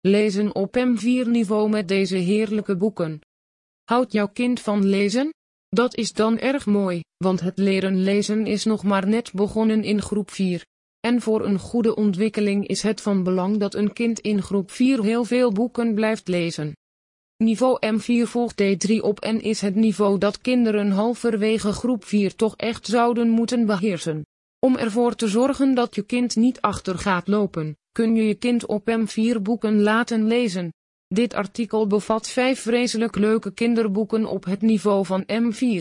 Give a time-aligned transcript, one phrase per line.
[0.00, 3.20] lezen op M4-niveau met deze heerlijke boeken.
[3.84, 5.30] Houdt jouw kind van lezen?
[5.68, 10.02] Dat is dan erg mooi, want het leren lezen is nog maar net begonnen in
[10.02, 10.64] groep 4.
[11.00, 15.02] En voor een goede ontwikkeling is het van belang dat een kind in groep 4
[15.02, 16.72] heel veel boeken blijft lezen.
[17.36, 22.56] Niveau M4 volgt D3 op en is het niveau dat kinderen halverwege groep 4 toch
[22.56, 24.22] echt zouden moeten beheersen.
[24.58, 28.66] Om ervoor te zorgen dat je kind niet achter gaat lopen, kun je je kind
[28.66, 30.72] op M4 boeken laten lezen.
[31.06, 35.78] Dit artikel bevat 5 vreselijk leuke kinderboeken op het niveau van M4.